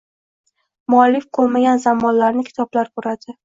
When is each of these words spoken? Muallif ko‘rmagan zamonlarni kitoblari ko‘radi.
Muallif 0.93 1.29
ko‘rmagan 1.39 1.85
zamonlarni 1.87 2.49
kitoblari 2.51 2.95
ko‘radi. 2.99 3.39